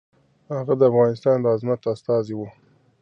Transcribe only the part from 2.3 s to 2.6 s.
و.